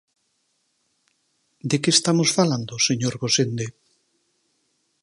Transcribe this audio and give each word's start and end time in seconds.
¿De 1.69 1.77
que 1.81 1.91
estamos 1.97 2.29
falando, 2.37 2.73
señor 2.87 3.13
Gosende? 3.23 3.65